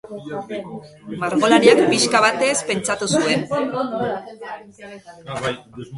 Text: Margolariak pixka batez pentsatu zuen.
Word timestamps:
Margolariak 1.23 1.81
pixka 1.91 2.21
batez 2.25 2.55
pentsatu 2.71 3.11
zuen. 3.19 3.45